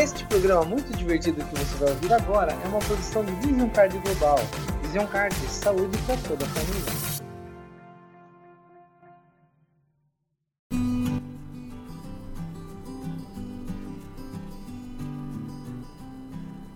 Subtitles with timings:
[0.00, 3.98] Este programa muito divertido que você vai ouvir agora é uma produção de Vision Card
[3.98, 4.38] Global.
[4.80, 7.18] Vision Card, saúde para toda a família.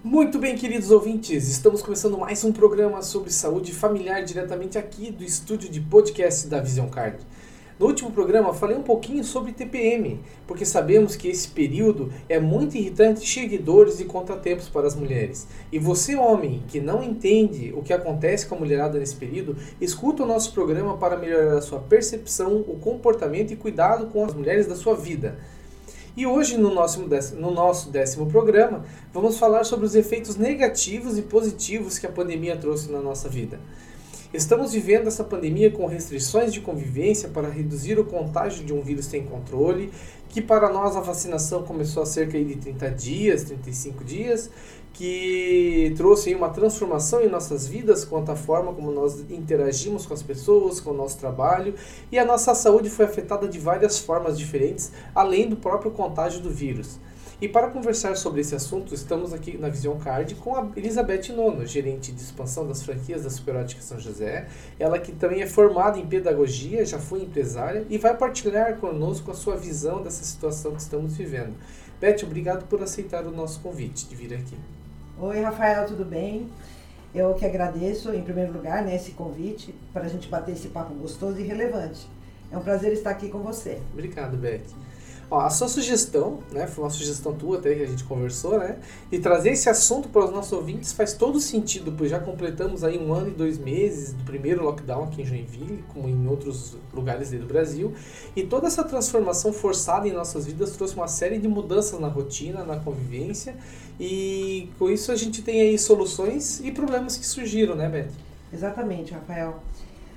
[0.03, 5.23] Muito bem, queridos ouvintes, estamos começando mais um programa sobre saúde familiar diretamente aqui do
[5.23, 7.25] estúdio de podcast da Vision Card.
[7.83, 12.77] No último programa falei um pouquinho sobre TPM, porque sabemos que esse período é muito
[12.77, 15.49] irritante, cheio de dores e contratempos para as mulheres.
[15.73, 20.23] E você, homem, que não entende o que acontece com a mulherada nesse período, escuta
[20.23, 24.69] o nosso programa para melhorar a sua percepção, o comportamento e cuidado com as mulheres
[24.69, 25.37] da sua vida.
[26.17, 27.05] E hoje, no nosso,
[27.35, 32.57] no nosso décimo programa, vamos falar sobre os efeitos negativos e positivos que a pandemia
[32.57, 33.59] trouxe na nossa vida.
[34.33, 39.05] Estamos vivendo essa pandemia com restrições de convivência para reduzir o contágio de um vírus
[39.05, 39.93] sem controle,
[40.31, 44.49] que para nós a vacinação começou há cerca de 30 dias, 35 dias,
[44.95, 50.23] que trouxe uma transformação em nossas vidas quanto à forma como nós interagimos com as
[50.23, 51.75] pessoas, com o nosso trabalho,
[52.11, 56.49] e a nossa saúde foi afetada de várias formas diferentes, além do próprio contágio do
[56.49, 56.99] vírus.
[57.43, 61.67] E para conversar sobre esse assunto, estamos aqui na Vision Card com a Elizabeth Nono,
[61.67, 64.47] gerente de expansão das franquias da Superótica São José.
[64.79, 69.35] Ela que também é formada em pedagogia, já foi empresária e vai partilhar conosco a
[69.35, 71.57] sua visão dessa situação que estamos vivendo.
[72.01, 74.57] Beth, obrigado por aceitar o nosso convite de vir aqui.
[75.19, 76.49] Oi, Rafael, tudo bem?
[77.13, 80.95] Eu que agradeço, em primeiro lugar, né, esse convite para a gente bater esse papo
[80.95, 82.07] gostoso e relevante.
[82.53, 83.81] É um prazer estar aqui com você.
[83.93, 84.92] Obrigado, Beth.
[85.35, 88.77] A sua sugestão, né, foi uma sugestão tua até que a gente conversou, né,
[89.11, 92.99] de trazer esse assunto para os nossos ouvintes faz todo sentido, pois já completamos aí
[92.99, 97.31] um ano e dois meses do primeiro lockdown aqui em Joinville, como em outros lugares
[97.31, 97.95] do Brasil,
[98.37, 102.63] e toda essa transformação forçada em nossas vidas trouxe uma série de mudanças na rotina,
[102.63, 103.55] na convivência,
[103.99, 108.11] e com isso a gente tem aí soluções e problemas que surgiram, né, Beth?
[108.53, 109.63] Exatamente, Rafael.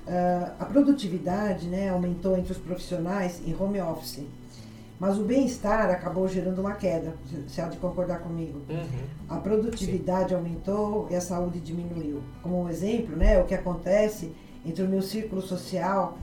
[0.06, 4.20] Uh, a produtividade né, aumentou entre os profissionais em home office
[4.98, 7.14] mas o bem-estar acabou gerando uma queda.
[7.46, 8.60] Você há de concordar comigo.
[8.68, 8.86] Uhum.
[9.28, 10.36] A produtividade Sim.
[10.36, 12.22] aumentou e a saúde diminuiu.
[12.42, 14.32] Como um exemplo, né, o que acontece
[14.64, 16.16] entre o meu círculo social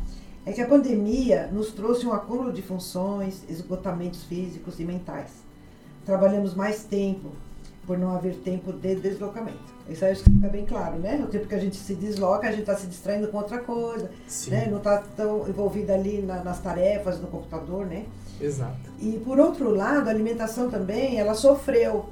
[0.45, 5.43] é que a pandemia nos trouxe um acúmulo de funções, esgotamentos físicos e mentais.
[6.05, 7.29] Trabalhamos mais tempo
[7.85, 9.73] por não haver tempo de deslocamento.
[9.89, 11.21] Isso aí fica bem claro, né?
[11.23, 14.09] O tempo que a gente se desloca, a gente está se distraindo com outra coisa,
[14.47, 14.67] né?
[14.69, 18.05] Não está tão envolvido ali na, nas tarefas, no computador, né?
[18.39, 18.89] Exato.
[18.99, 22.09] E por outro lado, a alimentação também, ela sofreu.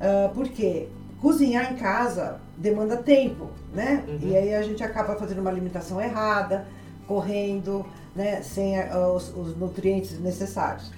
[0.00, 0.88] Uh, porque
[1.20, 4.04] cozinhar em casa demanda tempo, né?
[4.06, 4.18] Uhum.
[4.22, 6.66] E aí a gente acaba fazendo uma alimentação errada,
[7.06, 7.84] correndo,
[8.14, 8.40] né?
[8.42, 10.92] Sem uh, os, os nutrientes necessários.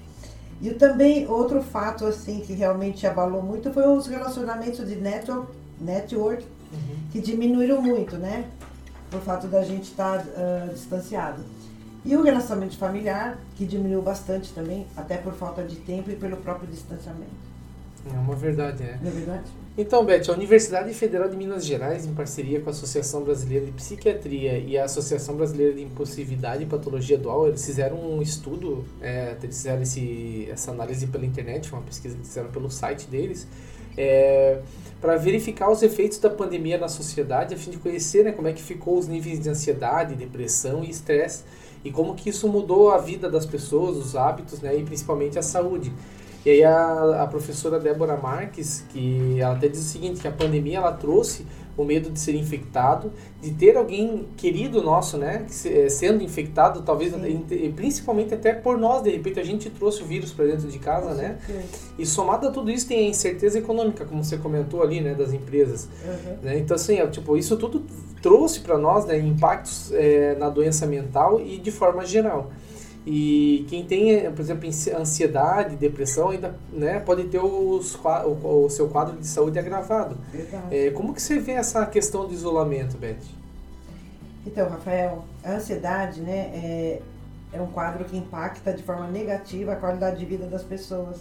[0.63, 6.47] E também outro fato assim que realmente abalou muito foi os relacionamentos de network, network
[6.73, 6.97] uhum.
[7.11, 8.49] que diminuíram muito, né?
[9.11, 11.43] Por fato da gente estar tá, uh, distanciado.
[12.05, 16.37] E o relacionamento familiar, que diminuiu bastante também, até por falta de tempo e pelo
[16.37, 17.52] próprio distanciamento.
[18.11, 18.99] É uma verdade, né?
[19.03, 19.51] Não é verdade?
[19.77, 23.73] Então, Beth, a Universidade Federal de Minas Gerais, em parceria com a Associação Brasileira de
[23.73, 29.35] Psiquiatria e a Associação Brasileira de Impulsividade e Patologia Dual, eles fizeram um estudo, é,
[29.43, 33.47] eles fizeram esse, essa análise pela internet, uma pesquisa que fizeram pelo site deles,
[33.97, 34.61] é,
[35.01, 38.53] para verificar os efeitos da pandemia na sociedade, a fim de conhecer né, como é
[38.53, 41.45] que ficou os níveis de ansiedade, depressão e estresse
[41.85, 45.43] e como que isso mudou a vida das pessoas, os hábitos, né, e principalmente a
[45.43, 45.93] saúde.
[46.45, 50.33] E aí a, a professora Débora Marques, que ela até diz o seguinte, que a
[50.33, 53.11] pandemia ela trouxe o medo de ser infectado,
[53.41, 57.73] de ter alguém querido nosso, né, eh, sendo infectado, talvez Sim.
[57.75, 61.15] principalmente até por nós, de repente a gente trouxe o vírus para dentro de casa,
[61.15, 61.39] né?
[61.99, 65.33] E somado a tudo isso tem a incerteza econômica, como você comentou ali, né, das
[65.33, 65.89] empresas.
[66.05, 66.37] Uhum.
[66.43, 66.59] Né?
[66.59, 67.83] Então assim, é, tipo, isso tudo
[68.21, 72.51] trouxe para nós, né, impactos é, na doença mental e de forma geral.
[73.05, 78.89] E quem tem, por exemplo, ansiedade, depressão, ainda né, pode ter os, o, o seu
[78.89, 80.17] quadro de saúde agravado.
[80.71, 83.17] É, como que você vê essa questão do isolamento, Beth?
[84.47, 87.03] Então, Rafael, a ansiedade né, é,
[87.53, 91.21] é um quadro que impacta de forma negativa a qualidade de vida das pessoas.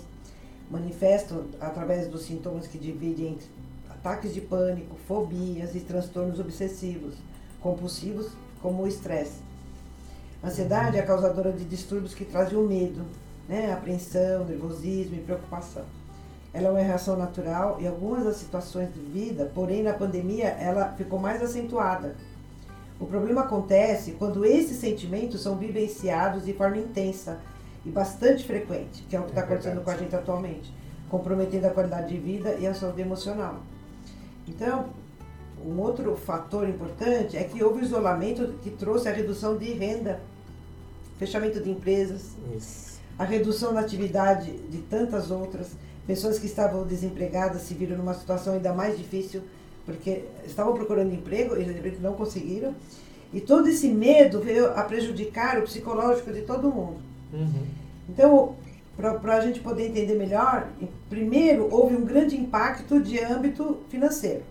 [0.69, 3.47] Manifestam através dos sintomas que dividem entre
[3.89, 7.15] ataques de pânico, fobias e transtornos obsessivos,
[7.59, 8.29] compulsivos,
[8.61, 9.50] como o estresse.
[10.43, 13.01] A ansiedade é causadora de distúrbios que trazem o medo,
[13.47, 13.71] né?
[13.71, 15.83] apreensão, nervosismo e preocupação.
[16.51, 20.93] Ela é uma reação natural em algumas das situações de vida, porém na pandemia ela
[20.97, 22.15] ficou mais acentuada.
[22.99, 27.39] O problema acontece quando esses sentimentos são vivenciados de forma intensa
[27.85, 30.73] e bastante frequente, que é o que está é acontecendo com a gente atualmente.
[31.09, 33.59] comprometendo a qualidade de vida e a saúde emocional.
[34.47, 34.85] Então,
[35.65, 40.21] um outro fator importante é que houve isolamento que trouxe a redução de renda,
[41.21, 42.99] fechamento de empresas, Isso.
[43.17, 45.67] a redução da atividade de tantas outras.
[46.07, 49.43] Pessoas que estavam desempregadas se viram numa situação ainda mais difícil,
[49.85, 52.73] porque estavam procurando emprego e não conseguiram.
[53.31, 56.99] E todo esse medo veio a prejudicar o psicológico de todo mundo.
[57.31, 57.65] Uhum.
[58.09, 58.55] Então,
[58.97, 60.67] para a gente poder entender melhor,
[61.07, 64.41] primeiro houve um grande impacto de âmbito financeiro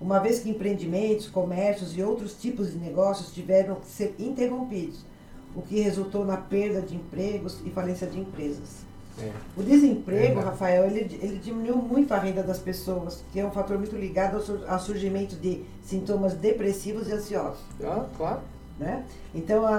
[0.00, 5.04] uma vez que empreendimentos, comércios e outros tipos de negócios tiveram que ser interrompidos,
[5.54, 8.82] o que resultou na perda de empregos e falência de empresas.
[9.18, 9.30] É.
[9.56, 10.42] O desemprego, é.
[10.42, 14.36] Rafael, ele, ele diminuiu muito a renda das pessoas, que é um fator muito ligado
[14.36, 17.60] ao, ao surgimento de sintomas depressivos e ansiosos.
[17.82, 18.40] Ah, claro.
[18.78, 19.04] Né?
[19.34, 19.76] Então, a,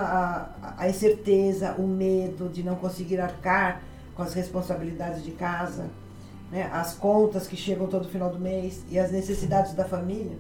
[0.62, 3.82] a, a incerteza, o medo de não conseguir arcar
[4.16, 5.90] com as responsabilidades de casa,
[6.52, 10.38] né, as contas que chegam todo final do mês e as necessidades da família.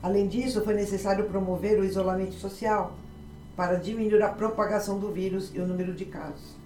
[0.00, 2.92] Além disso, foi necessário promover o isolamento social
[3.56, 6.56] para diminuir a propagação do vírus e o número de casos.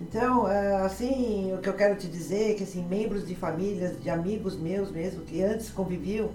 [0.00, 4.00] Então, é, assim, o que eu quero te dizer é que assim, membros de famílias,
[4.00, 6.30] de amigos meus mesmo, que antes conviviam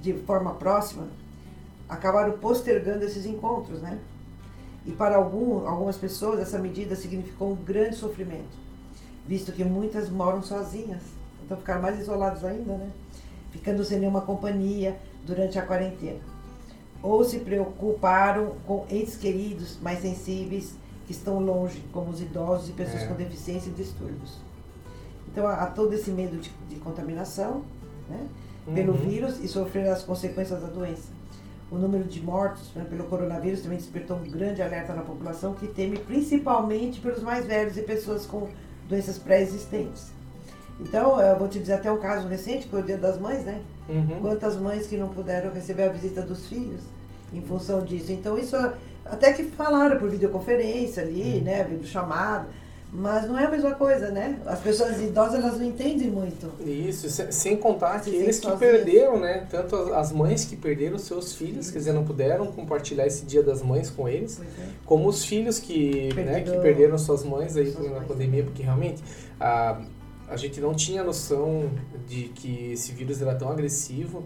[0.00, 1.08] de forma próxima,
[1.88, 3.98] acabaram postergando esses encontros, né?
[4.84, 8.62] E para algum, algumas pessoas essa medida significou um grande sofrimento
[9.26, 11.02] visto que muitas moram sozinhas,
[11.44, 12.90] então ficaram mais isolados ainda, né?
[13.50, 16.20] Ficando sem nenhuma companhia durante a quarentena.
[17.02, 20.74] Ou se preocuparam com entes queridos mais sensíveis
[21.06, 23.06] que estão longe, como os idosos e pessoas é.
[23.06, 24.38] com deficiência e distúrbios.
[25.30, 27.62] Então há, há todo esse medo de, de contaminação
[28.08, 28.26] né,
[28.66, 28.74] uhum.
[28.74, 31.08] pelo vírus e sofrer as consequências da doença.
[31.70, 35.66] O número de mortos né, pelo coronavírus também despertou um grande alerta na população que
[35.66, 38.48] teme principalmente pelos mais velhos e pessoas com
[38.88, 40.12] doenças pré-existentes.
[40.82, 43.44] Então, eu vou te dizer até um caso recente, que foi o Dia das Mães,
[43.44, 43.60] né?
[43.88, 44.20] Uhum.
[44.20, 46.80] Quantas mães que não puderam receber a visita dos filhos
[47.32, 48.12] em função disso.
[48.12, 48.56] Então, isso
[49.04, 51.44] até que falaram por videoconferência ali, uhum.
[51.44, 51.64] né?
[51.64, 52.46] Vídeo chamado.
[52.94, 54.38] Mas não é a mesma coisa, né?
[54.44, 56.52] As pessoas idosas elas não entendem muito.
[56.62, 59.46] Isso, sem contar que eles que perderam, né?
[59.50, 63.62] Tanto as mães que perderam seus filhos, quer dizer, não puderam compartilhar esse dia das
[63.62, 64.44] mães com eles, é.
[64.84, 68.06] como os filhos que, né, que perderam suas mães aí suas na mães.
[68.06, 69.02] pandemia, porque realmente
[69.40, 69.80] a,
[70.32, 71.70] a gente não tinha noção
[72.06, 74.24] de que esse vírus era tão agressivo.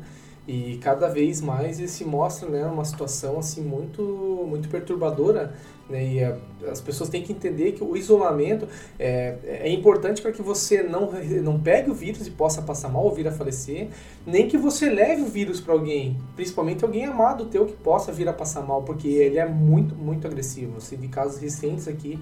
[0.48, 4.00] E cada vez mais ele se mostra né, uma situação assim muito,
[4.48, 5.52] muito perturbadora
[5.88, 6.04] né?
[6.04, 6.36] E a,
[6.70, 8.68] as pessoas têm que entender que o isolamento
[8.98, 11.10] é, é importante para que você não,
[11.42, 13.88] não pegue o vírus e possa passar mal ou vir a falecer,
[14.26, 18.28] nem que você leve o vírus para alguém, principalmente alguém amado teu que possa vir
[18.28, 20.80] a passar mal, porque ele é muito, muito agressivo.
[20.80, 22.18] Você vi casos recentes aqui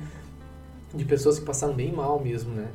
[0.95, 2.69] de pessoas que passaram bem mal mesmo, né?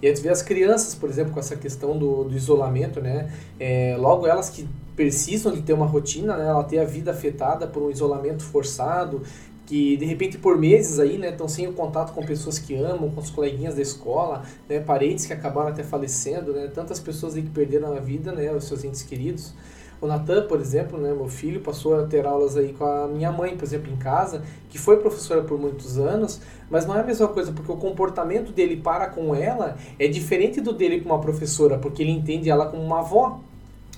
[0.00, 3.32] E a gente vê as crianças, por exemplo, com essa questão do, do isolamento, né?
[3.58, 6.46] É, logo elas que precisam de ter uma rotina, né?
[6.46, 9.22] Ela ter a vida afetada por um isolamento forçado,
[9.66, 13.10] que de repente por meses aí, né, estão sem o contato com pessoas que amam,
[13.10, 17.42] com os coleguinhas da escola, né, parentes que acabaram até falecendo, né, tantas pessoas aí
[17.42, 19.52] que perderam a vida, né, os seus entes queridos.
[20.00, 23.32] O Natan, por exemplo, né, meu filho, passou a ter aulas aí com a minha
[23.32, 26.40] mãe, por exemplo, em casa, que foi professora por muitos anos,
[26.70, 30.60] mas não é a mesma coisa, porque o comportamento dele para com ela é diferente
[30.60, 33.40] do dele com uma professora, porque ele entende ela como uma avó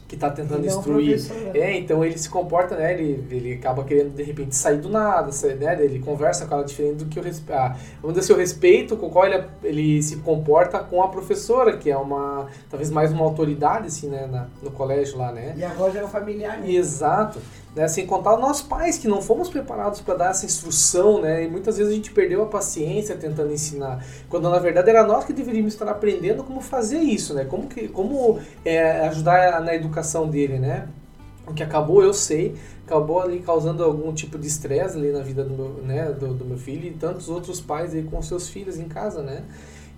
[0.09, 1.21] que está tentando ele destruir.
[1.55, 2.95] É, é, então ele se comporta, né?
[2.95, 5.85] Ele, ele acaba querendo de repente sair do nada, né?
[5.85, 7.59] Ele conversa com ela diferente do que o respeito.
[7.59, 11.09] Ah, vamos dizer assim, o respeito com o qual ele, ele se comporta com a
[11.09, 12.47] professora, que é uma.
[12.71, 14.27] talvez mais uma autoridade, assim, né?
[14.27, 15.55] Na, no colégio lá, né?
[15.59, 16.59] E agora já é um familiar.
[16.59, 16.71] Né?
[16.73, 17.38] Exato.
[17.78, 17.87] Né?
[17.87, 21.44] Sem contar nós pais que não fomos preparados para dar essa instrução, né?
[21.44, 25.25] E muitas vezes a gente perdeu a paciência tentando ensinar, quando na verdade era nós
[25.25, 27.44] que deveríamos estar aprendendo como fazer isso, né?
[27.44, 30.88] Como que como é, ajudar na educação dele, né?
[31.47, 35.44] O que acabou, eu sei, acabou ali causando algum tipo de estresse ali na vida
[35.44, 38.76] do meu, né, do, do meu filho e tantos outros pais aí com seus filhos
[38.76, 39.44] em casa, né?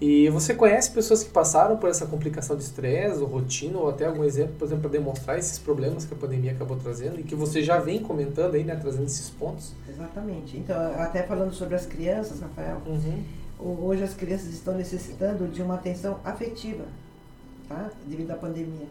[0.01, 4.07] E você conhece pessoas que passaram por essa complicação de estresse, ou rotina, ou até
[4.07, 7.35] algum exemplo, por exemplo, para demonstrar esses problemas que a pandemia acabou trazendo e que
[7.35, 9.75] você já vem comentando aí, né, trazendo esses pontos?
[9.87, 10.57] Exatamente.
[10.57, 13.85] Então, até falando sobre as crianças, Rafael, uhum.
[13.85, 16.85] hoje as crianças estão necessitando de uma atenção afetiva,
[17.69, 17.91] tá?
[18.07, 18.87] Devido à pandemia.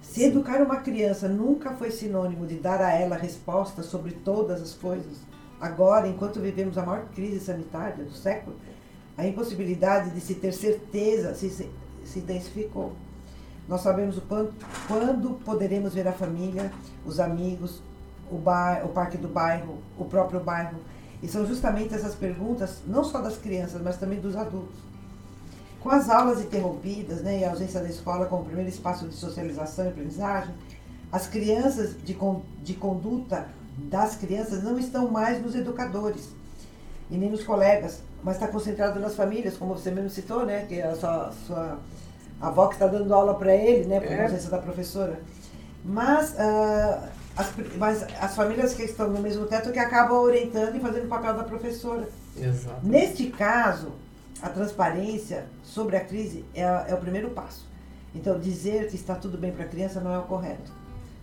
[0.00, 0.26] Se Sim.
[0.26, 5.16] educar uma criança nunca foi sinônimo de dar a ela respostas sobre todas as coisas,
[5.60, 8.54] agora, enquanto vivemos a maior crise sanitária do século,
[9.16, 11.70] a impossibilidade de se ter certeza se, se,
[12.04, 12.92] se intensificou.
[13.68, 14.52] Nós sabemos o quanto,
[14.86, 16.70] quando poderemos ver a família,
[17.06, 17.82] os amigos,
[18.30, 20.78] o, bar, o parque do bairro, o próprio bairro.
[21.22, 24.76] E são justamente essas perguntas, não só das crianças, mas também dos adultos.
[25.80, 29.86] Com as aulas interrompidas né, e a ausência da escola como primeiro espaço de socialização
[29.86, 30.54] e aprendizagem,
[31.10, 32.16] as crianças de,
[32.62, 36.28] de conduta das crianças não estão mais nos educadores
[37.10, 40.64] e nem nos colegas, mas está concentrado nas famílias, como você mesmo citou, né?
[40.66, 41.78] Que a sua, sua
[42.40, 44.00] avó que está dando aula para ele, né?
[44.00, 44.24] Por é.
[44.24, 45.20] ausência da professora.
[45.84, 50.80] Mas, uh, as, mas as famílias que estão no mesmo teto que acabam orientando e
[50.80, 52.08] fazendo o papel da professora.
[52.34, 52.80] Exato.
[52.82, 53.92] Neste caso,
[54.40, 57.68] a transparência sobre a crise é, é o primeiro passo.
[58.14, 60.72] Então, dizer que está tudo bem para a criança não é o correto.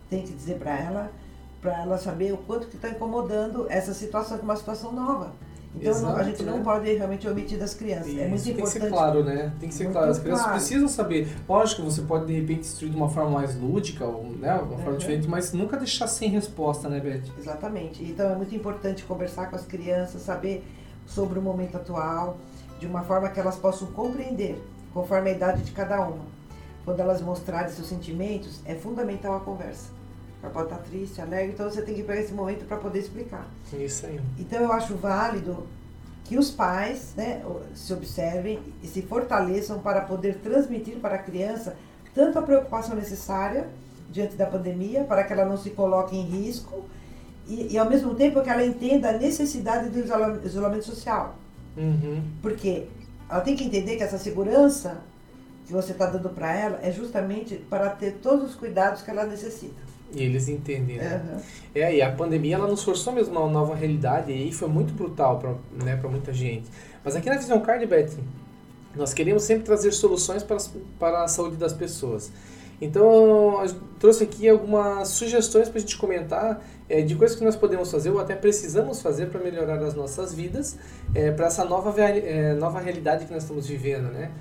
[0.07, 1.11] Tem que dizer para ela,
[1.59, 5.33] para ela saber o quanto que está incomodando essa situação, que é uma situação nova.
[5.75, 6.51] Então Exato, a gente né?
[6.51, 8.07] não pode realmente omitir das crianças.
[8.07, 8.55] Isso, é muito importante.
[8.55, 9.53] Tem que ser claro, né?
[9.59, 10.11] Tem que ser claro.
[10.11, 10.59] As crianças claro.
[10.59, 11.27] precisam saber.
[11.47, 14.77] Lógico que você pode de repente instruir de uma forma mais lúdica, ou, né, uma
[14.77, 14.97] forma uhum.
[14.97, 17.23] diferente, mas nunca deixar sem resposta, né, Beth?
[17.39, 18.03] Exatamente.
[18.03, 20.63] Então é muito importante conversar com as crianças, saber
[21.05, 22.37] sobre o momento atual,
[22.79, 24.61] de uma forma que elas possam compreender,
[24.93, 26.25] conforme a idade de cada uma.
[26.83, 30.00] Quando elas mostrarem seus sentimentos, é fundamental a conversa
[30.41, 33.45] ela pode estar triste, alegre, então você tem que pegar esse momento para poder explicar.
[33.73, 34.19] Isso aí.
[34.39, 35.67] Então eu acho válido
[36.25, 37.43] que os pais né,
[37.75, 41.75] se observem e se fortaleçam para poder transmitir para a criança
[42.13, 43.67] tanto a preocupação necessária
[44.11, 46.85] diante da pandemia, para que ela não se coloque em risco,
[47.47, 49.99] e, e ao mesmo tempo que ela entenda a necessidade do
[50.45, 51.35] isolamento social.
[51.77, 52.21] Uhum.
[52.41, 52.87] Porque
[53.29, 54.97] ela tem que entender que essa segurança
[55.65, 59.25] que você está dando para ela é justamente para ter todos os cuidados que ela
[59.25, 59.90] necessita.
[60.13, 61.21] E eles entendem, né?
[61.23, 61.41] Uhum.
[61.73, 64.93] É, e a pandemia ela nos forçou mesmo a uma nova realidade e foi muito
[64.93, 66.69] brutal para né, muita gente.
[67.03, 68.11] Mas aqui na Visão Card, Beth,
[68.95, 70.57] nós queremos sempre trazer soluções para,
[70.99, 72.31] para a saúde das pessoas.
[72.81, 73.63] Então,
[73.99, 78.09] trouxe aqui algumas sugestões para a gente comentar é, de coisas que nós podemos fazer
[78.09, 80.79] ou até precisamos fazer para melhorar as nossas vidas
[81.13, 84.31] é, para essa nova, é, nova realidade que nós estamos vivendo, né?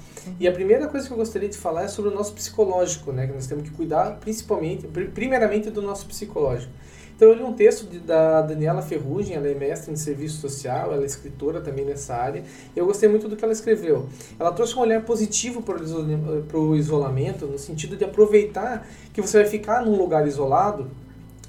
[0.40, 3.26] E a primeira coisa que eu gostaria de falar é sobre o nosso psicológico, né?
[3.26, 6.72] Que nós temos que cuidar principalmente, primeiramente do nosso psicológico.
[7.20, 10.90] Então eu li um texto de, da Daniela Ferrugem, ela é mestre em serviço social,
[10.90, 12.42] ela é escritora também nessa área.
[12.74, 14.08] Eu gostei muito do que ela escreveu.
[14.38, 19.46] Ela trouxe um olhar positivo para o isolamento, no sentido de aproveitar que você vai
[19.46, 20.90] ficar num lugar isolado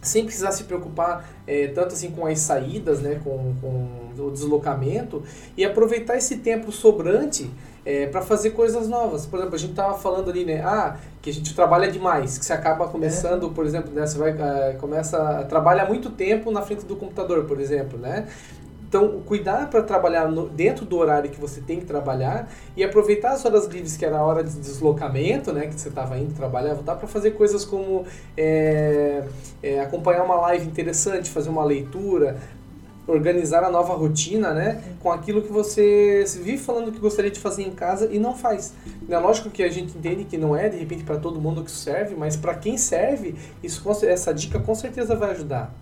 [0.02, 5.24] sem precisar se preocupar é, tanto assim com as saídas, né, com, com o deslocamento,
[5.56, 7.50] e aproveitar esse tempo sobrante
[7.86, 9.26] é, para fazer coisas novas.
[9.26, 10.62] Por exemplo, a gente estava falando ali, né?
[10.64, 13.50] Ah, que a gente trabalha demais, que você acaba começando, é.
[13.54, 17.60] por exemplo, né, você vai uh, começa trabalha muito tempo na frente do computador, por
[17.60, 18.28] exemplo, né?
[18.92, 23.32] Então, cuidar para trabalhar no, dentro do horário que você tem que trabalhar e aproveitar
[23.32, 26.74] as horas livres, que era a hora de deslocamento, né, que você estava indo trabalhar,
[26.74, 28.04] voltar para fazer coisas como
[28.36, 29.24] é,
[29.64, 32.36] é, acompanhar uma live interessante, fazer uma leitura,
[33.12, 37.64] organizar a nova rotina, né, com aquilo que você vive falando que gostaria de fazer
[37.64, 38.74] em casa e não faz.
[39.10, 41.72] É lógico que a gente entende que não é de repente para todo mundo que
[41.72, 45.74] serve, mas para quem serve, isso essa dica com certeza vai ajudar.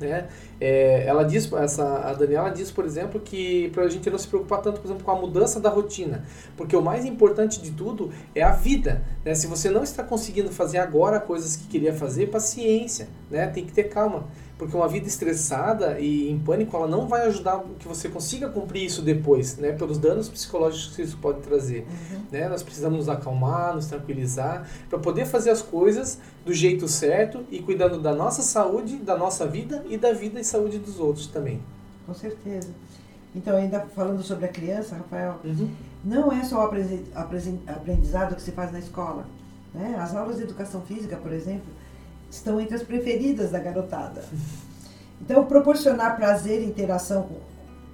[0.00, 0.28] Né?
[0.60, 4.28] É, ela diz, essa, a Daniela diz, por exemplo, que para a gente não se
[4.28, 6.24] preocupar tanto, por exemplo, com a mudança da rotina,
[6.56, 9.02] porque o mais importante de tudo é a vida.
[9.24, 9.34] Né?
[9.34, 13.46] Se você não está conseguindo fazer agora coisas que queria fazer, paciência, né?
[13.48, 14.26] tem que ter calma.
[14.58, 18.84] Porque uma vida estressada e em pânico, ela não vai ajudar que você consiga cumprir
[18.84, 19.70] isso depois, né?
[19.70, 21.86] Pelos danos psicológicos que isso pode trazer.
[21.88, 22.22] Uhum.
[22.32, 22.48] Né?
[22.48, 27.60] Nós precisamos nos acalmar, nos tranquilizar, para poder fazer as coisas do jeito certo e
[27.60, 31.62] cuidando da nossa saúde, da nossa vida e da vida e saúde dos outros também.
[32.04, 32.70] Com certeza.
[33.36, 35.70] Então, ainda falando sobre a criança, Rafael, uhum.
[36.04, 39.24] não é só o aprendizado que se faz na escola.
[39.72, 39.96] Né?
[40.00, 41.68] As aulas de educação física, por exemplo,
[42.30, 44.24] estão entre as preferidas da garotada.
[45.20, 47.40] Então, proporcionar prazer e interação com,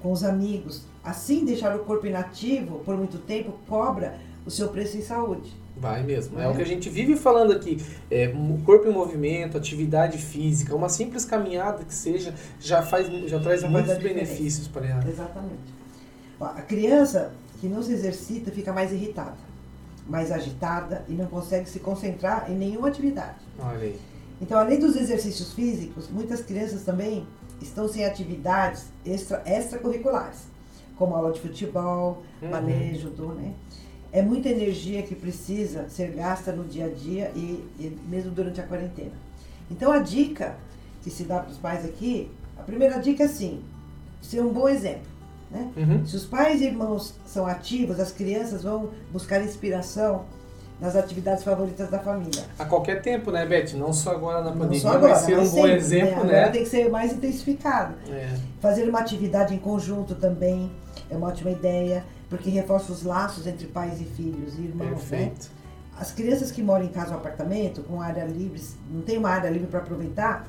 [0.03, 4.97] com os amigos, assim deixar o corpo inativo por muito tempo, cobra o seu preço
[4.97, 5.53] em saúde.
[5.76, 6.38] Vai mesmo.
[6.38, 7.83] É, é o que a gente vive falando aqui.
[8.11, 8.33] É,
[8.64, 13.69] corpo em movimento, atividade física, uma simples caminhada que seja, já, faz, já traz já
[13.69, 15.09] muitos benefícios para ela.
[15.09, 15.75] Exatamente.
[16.41, 19.38] A criança que não se exercita fica mais irritada,
[20.07, 23.38] mais agitada e não consegue se concentrar em nenhuma atividade.
[23.59, 23.99] Olha aí.
[24.45, 27.27] Então, além dos exercícios físicos, muitas crianças também
[27.63, 30.41] estão sem atividades extra, extracurriculares,
[30.99, 32.51] como aula de futebol, uhum.
[32.51, 33.55] balé, judô, né?
[34.13, 38.61] É muita energia que precisa ser gasta no dia a dia e, e mesmo durante
[38.61, 39.15] a quarentena.
[39.71, 40.59] Então, a dica
[41.03, 43.63] que se dá para os pais aqui, a primeira dica é assim,
[44.21, 45.09] ser um bom exemplo.
[45.51, 45.73] Né?
[45.75, 46.07] Uhum.
[46.07, 50.27] Se os pais e irmãos são ativos, as crianças vão buscar inspiração
[50.85, 52.45] nas atividades favoritas da família.
[52.59, 53.73] A qualquer tempo, né, Beth?
[53.75, 56.33] Não só agora na pandemia, só agora, vai ser um bom exemplo, né?
[56.33, 56.49] né?
[56.50, 57.95] Tem que ser mais intensificado.
[58.11, 58.29] É.
[58.61, 60.71] Fazer uma atividade em conjunto também
[61.11, 62.05] é uma ótima ideia.
[62.29, 64.95] porque reforça os laços entre pais e filhos e irmãos, né?
[64.97, 65.45] Perfeito.
[65.45, 65.64] né?
[65.99, 68.61] As crianças que moram em casa ou apartamento, com área livre,
[68.91, 70.47] não tem uma área livre para aproveitar,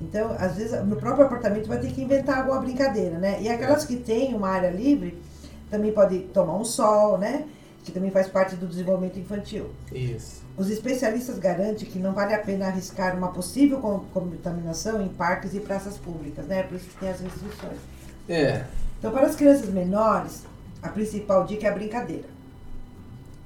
[0.00, 3.40] então, às vezes, no próprio apartamento vai ter que inventar alguma brincadeira, né?
[3.40, 5.16] E aquelas que têm uma área livre,
[5.70, 7.46] também pode tomar um sol, né?
[7.84, 9.70] Que também faz parte do desenvolvimento infantil.
[9.92, 10.42] Isso.
[10.56, 13.80] Os especialistas garantem que não vale a pena arriscar uma possível
[14.12, 16.62] contaminação em parques e praças públicas, né?
[16.62, 17.78] Por isso que tem as restrições.
[18.28, 18.64] É.
[18.98, 20.44] Então, para as crianças menores,
[20.80, 22.28] a principal dica é a brincadeira.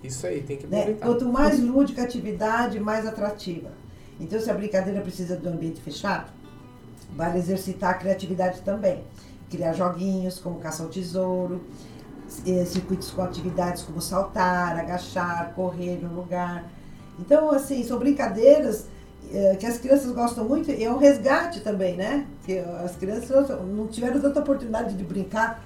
[0.02, 0.92] Isso aí, tem que aproveitar.
[0.92, 0.98] Né?
[1.00, 3.70] Quanto mais lúdica a atividade, mais atrativa.
[4.20, 6.30] Então, se a brincadeira precisa de um ambiente fechado,
[7.14, 9.02] vale exercitar a criatividade também.
[9.50, 11.62] Criar joguinhos como caça ao tesouro,
[12.46, 16.64] eh, circuitos com atividades como saltar, agachar, correr no lugar.
[17.18, 18.86] Então, assim, são brincadeiras
[19.32, 22.26] eh, que as crianças gostam muito e é um resgate também, né?
[22.44, 25.64] Que as crianças não tiveram tanta oportunidade de brincar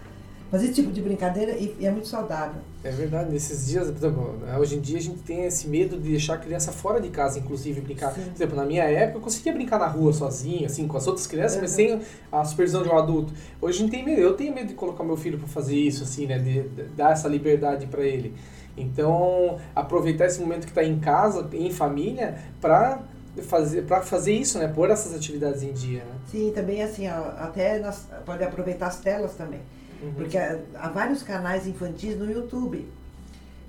[0.50, 2.60] fazer esse tipo de brincadeira e, e, é muito saudável.
[2.82, 6.10] É verdade, nesses dias, exemplo, né, hoje em dia a gente tem esse medo de
[6.10, 8.12] deixar a criança fora de casa, inclusive, brincar.
[8.12, 8.22] Sim.
[8.22, 11.26] Por exemplo, na minha época eu conseguia brincar na rua sozinho, assim, com as outras
[11.26, 11.62] crianças, uhum.
[11.62, 12.00] mas sem
[12.32, 13.32] a supervisão de um adulto.
[13.60, 16.02] Hoje a gente tem medo, eu tenho medo de colocar meu filho para fazer isso,
[16.02, 18.34] assim, né, de, de dar essa liberdade para ele.
[18.76, 23.02] Então, aproveitar esse momento que está em casa, em família, para
[23.42, 24.68] fazer para fazer isso, né?
[24.68, 26.14] Pôr essas atividades em dia, né?
[26.30, 29.60] Sim, também assim, ó, até nós, pode aproveitar as telas também.
[30.02, 30.14] Uhum.
[30.14, 32.86] Porque há, vários canais infantis no YouTube.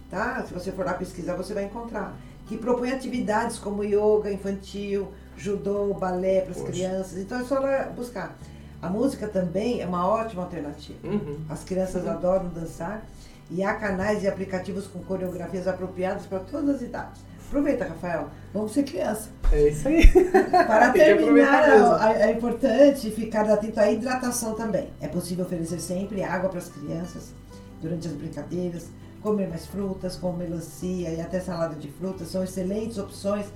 [0.09, 0.43] Tá?
[0.45, 2.15] Se você for lá pesquisar, você vai encontrar.
[2.47, 7.17] Que propõem atividades como yoga infantil, judô, balé para as crianças.
[7.17, 8.37] Então é só lá buscar.
[8.81, 11.07] A música também é uma ótima alternativa.
[11.07, 11.39] Uhum.
[11.47, 12.11] As crianças uhum.
[12.11, 13.05] adoram dançar
[13.49, 17.21] e há canais e aplicativos com coreografias apropriadas para todas as idades.
[17.51, 18.29] Aproveita, Rafael.
[18.53, 19.27] Vamos ser criança.
[19.51, 20.07] É isso aí.
[20.51, 24.87] Para terminar, é importante ficar atento à hidratação também.
[25.01, 27.33] É possível oferecer sempre água para as crianças
[27.81, 28.87] durante as brincadeiras,
[29.21, 33.47] comer mais frutas, como melancia e até salada de frutas são excelentes opções,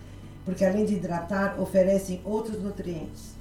[0.43, 3.33] porque além de hidratar, oferecem outros nutrientes.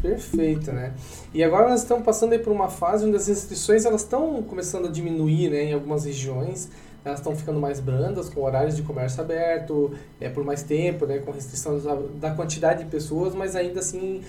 [0.00, 0.94] Perfeito, né?
[1.34, 4.86] E agora nós estamos passando aí por uma fase onde as restrições elas estão começando
[4.86, 6.70] a diminuir, né, em algumas regiões
[7.06, 11.18] elas estão ficando mais brandas, com horários de comércio aberto, é, por mais tempo, né,
[11.18, 11.80] com restrição
[12.16, 14.24] da quantidade de pessoas, mas ainda assim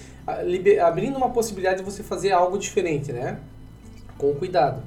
[0.86, 3.40] abrindo uma possibilidade de você fazer algo diferente, né,
[4.16, 4.84] com cuidado.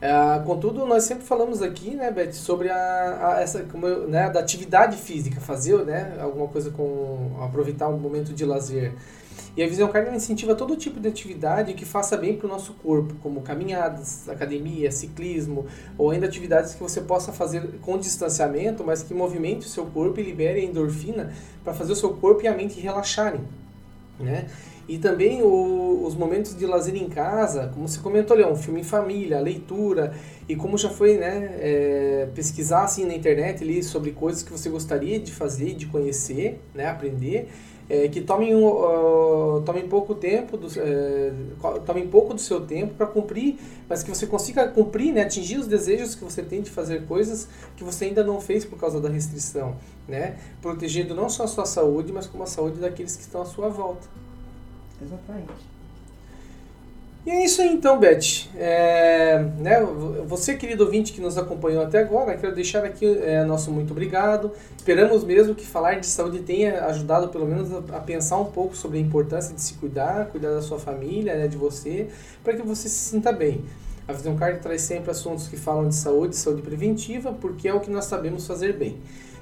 [0.00, 0.10] É,
[0.44, 4.40] contudo, nós sempre falamos aqui, né, Beth, sobre a, a essa, como eu, né, da
[4.40, 8.92] atividade física, fazer, né, alguma coisa com aproveitar um momento de lazer.
[9.56, 12.72] E a Visão Carne incentiva todo tipo de atividade que faça bem para o nosso
[12.74, 19.02] corpo, como caminhadas, academia, ciclismo, ou ainda atividades que você possa fazer com distanciamento, mas
[19.02, 21.32] que movimente o seu corpo e libere a endorfina
[21.64, 23.40] para fazer o seu corpo e a mente relaxarem.
[24.18, 24.46] Né?
[24.88, 28.84] E também o, os momentos de lazer em casa, como você comentou, Leão, filme em
[28.84, 30.14] família, leitura,
[30.48, 34.70] e como já foi né, é, pesquisar assim na internet ali sobre coisas que você
[34.70, 37.50] gostaria de fazer, de conhecer, né, aprender,
[37.88, 41.32] é, que tomem, uh, tomem pouco tempo, do, é,
[41.86, 45.66] tomem pouco do seu tempo para cumprir, mas que você consiga cumprir, né, atingir os
[45.66, 49.08] desejos que você tem de fazer coisas que você ainda não fez por causa da
[49.08, 53.40] restrição, né, protegendo não só a sua saúde, mas como a saúde daqueles que estão
[53.40, 54.06] à sua volta.
[55.00, 55.77] Exatamente.
[57.28, 58.48] E é isso aí então, Beth.
[58.56, 59.86] É, né,
[60.26, 64.50] você, querido ouvinte que nos acompanhou até agora, quero deixar aqui é, nosso muito obrigado.
[64.74, 68.74] Esperamos mesmo que falar de saúde tenha ajudado pelo menos a, a pensar um pouco
[68.74, 72.08] sobre a importância de se cuidar, cuidar da sua família, né, de você,
[72.42, 73.62] para que você se sinta bem.
[74.08, 77.80] A Visão Card traz sempre assuntos que falam de saúde, saúde preventiva, porque é o
[77.80, 78.96] que nós sabemos fazer bem.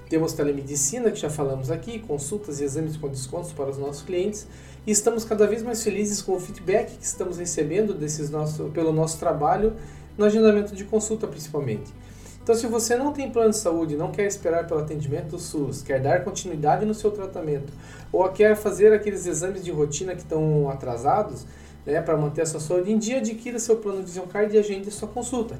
[0.09, 4.47] Temos telemedicina, que já falamos aqui, consultas e exames com descontos para os nossos clientes.
[4.87, 8.93] E estamos cada vez mais felizes com o feedback que estamos recebendo desses nosso, pelo
[8.93, 9.73] nosso trabalho
[10.17, 11.93] no agendamento de consulta, principalmente.
[12.41, 15.83] Então, se você não tem plano de saúde, não quer esperar pelo atendimento do SUS,
[15.83, 17.73] quer dar continuidade no seu tratamento,
[18.13, 21.45] ou quer fazer aqueles exames de rotina que estão atrasados,
[21.85, 24.59] né, para manter a sua saúde em dia, adquira seu plano de Vision Card e
[24.61, 25.59] agende sua consulta.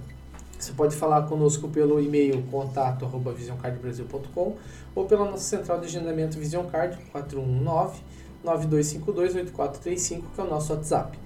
[0.59, 4.57] Você pode falar conosco pelo e-mail contato@visioncardbrasil.com
[4.95, 8.01] ou pela nossa central de agendamento Vision Card 419
[8.45, 11.19] 92528435, que é o nosso WhatsApp.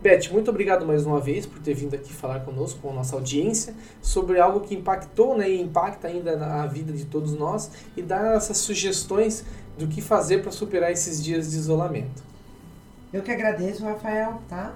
[0.00, 3.16] Beth, muito obrigado mais uma vez por ter vindo aqui falar conosco, com a nossa
[3.16, 8.00] audiência, sobre algo que impactou né, e impacta ainda na vida de todos nós e
[8.00, 9.44] dar essas sugestões
[9.78, 12.29] do que fazer para superar esses dias de isolamento.
[13.12, 14.74] Eu que agradeço, Rafael, tá?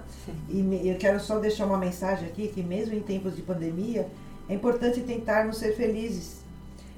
[0.49, 4.07] E eu quero só deixar uma mensagem aqui que mesmo em tempos de pandemia,
[4.49, 6.43] é importante tentarmos ser felizes.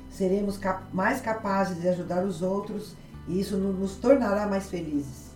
[0.09, 2.95] Seremos cap mais capazes de ajudar os outros
[3.27, 5.27] e isso nos tornará mais felizes.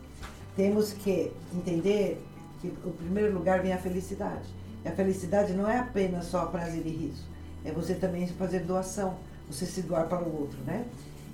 [0.56, 2.20] Temos que entender
[2.60, 4.50] que, em primeiro lugar, vem a felicidade.
[4.84, 7.24] E a felicidade não é apenas só prazer e riso.
[7.64, 10.84] É você também fazer doação, você se doar para o outro, né?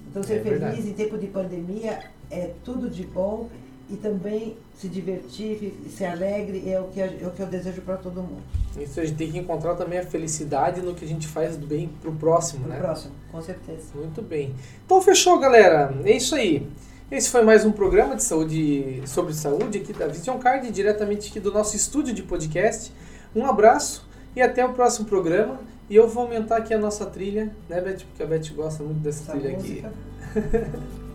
[0.10, 2.00] Então ser é feliz em tempo de pandemia
[2.30, 3.50] é tudo de bom
[3.90, 7.98] e também se divertir, ser alegre é o que, é o que eu desejo para
[7.98, 8.44] todo mundo.
[8.78, 11.66] Isso a gente tem que encontrar também a felicidade no que a gente faz do
[11.66, 12.80] bem pro próximo, pro né?
[12.80, 13.86] Próximo, com certeza.
[13.96, 14.54] Muito bem.
[14.86, 15.96] Então fechou, galera.
[16.04, 16.68] É isso aí.
[17.10, 21.40] Esse foi mais um programa de saúde sobre saúde aqui da Vision Card, diretamente aqui
[21.40, 22.92] do nosso estúdio de podcast.
[23.34, 25.60] Um abraço e até o próximo programa.
[25.90, 28.00] E eu vou aumentar aqui a nossa trilha, né, Beth?
[28.10, 29.88] Porque a Beth gosta muito dessa Essa trilha música.
[30.36, 30.98] aqui.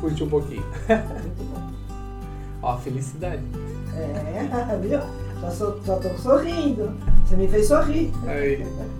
[0.00, 0.64] Curte um pouquinho.
[2.62, 3.42] Ó, felicidade.
[3.94, 5.00] É, viu?
[5.40, 6.92] Já, sou, já tô sorrindo.
[7.24, 8.12] Você me fez sorrir.
[8.26, 8.66] Aí.